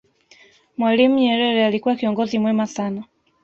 mwalimu 0.77 1.19
nyerere 1.19 1.65
alikuwa 1.65 1.95
kiongozi 1.95 2.39
mwema 2.39 2.67
sana 2.67 3.03